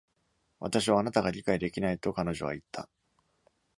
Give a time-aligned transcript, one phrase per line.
[0.59, 2.89] 私はあなたが理解できない、と彼女は言った。